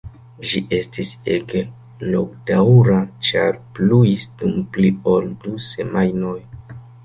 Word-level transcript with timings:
Ĝi 0.51 0.61
estis 0.77 1.11
ege 1.33 1.61
longdaŭra 2.15 2.97
ĉar 3.29 3.61
pluis 3.77 4.29
dum 4.43 4.59
pli 4.75 4.93
ol 5.15 5.33
du 5.47 5.57
semajnoj. 5.71 6.37